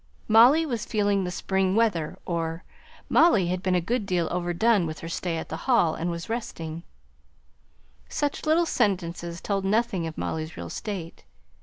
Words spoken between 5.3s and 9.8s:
at the Hall, and was resting;" such little sentences told